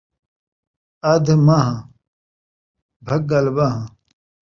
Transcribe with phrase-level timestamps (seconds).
[1.11, 1.85] ادھ مانہہ،
[3.05, 3.85] بھڳل ٻانہہ